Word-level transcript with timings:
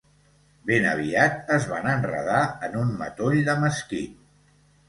Ben 0.69 0.87
aviat 0.91 1.51
es 1.57 1.67
van 1.73 1.91
enredar 1.97 2.41
en 2.69 2.81
un 2.85 2.97
matoll 3.03 3.39
de 3.51 3.59
mesquit. 3.67 4.21